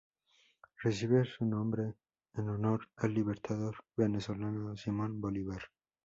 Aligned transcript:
Recibe 0.81 1.25
su 1.25 1.45
nombre 1.45 1.93
en 2.33 2.49
honor 2.49 2.87
al 2.95 3.13
Libertador 3.13 3.75
venezolano 3.95 4.75
Simón 4.75 5.21
Bolívar. 5.21 5.61